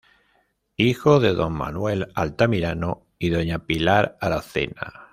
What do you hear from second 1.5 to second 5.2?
"Manuel Altamirano" y doña "Pilar Aracena".